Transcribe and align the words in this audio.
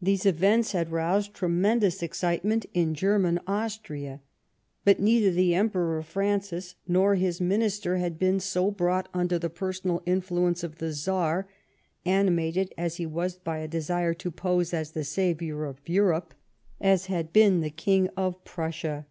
These 0.00 0.24
events 0.24 0.72
had 0.72 0.90
roused 0.90 1.34
tre 1.34 1.46
mendous 1.46 2.02
excitement 2.02 2.64
in 2.72 2.94
German 2.94 3.38
Austria. 3.46 4.22
But 4.82 4.98
neither 4.98 5.30
the 5.30 5.54
Emperor 5.54 6.02
Francis 6.02 6.76
nor 6.88 7.16
his 7.16 7.38
Minister 7.38 7.98
had 7.98 8.18
been 8.18 8.40
so 8.40 8.70
brought 8.70 9.10
under 9.12 9.38
the 9.38 9.50
personal 9.50 10.02
influence 10.06 10.64
of 10.64 10.78
the 10.78 10.90
Czar, 10.94 11.50
animated 12.06 12.72
as 12.78 12.96
he 12.96 13.04
was 13.04 13.36
by 13.36 13.58
a 13.58 13.68
desire 13.68 14.14
to 14.14 14.30
pose 14.30 14.72
as 14.72 14.92
the 14.92 15.04
saviour 15.04 15.66
of 15.66 15.86
Europe, 15.86 16.32
as 16.80 17.04
had 17.12 17.30
been 17.30 17.60
the 17.60 17.68
King 17.68 18.08
of 18.16 18.42
Prussia. 18.46 19.04